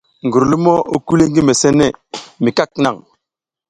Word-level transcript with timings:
Gurlumo 0.31 0.73
i 0.95 0.97
kuli 1.05 1.25
ngi 1.29 1.41
mesene 1.47 1.85
mi 2.43 2.49
kwak 2.55 2.71
naŋ. 2.83 2.95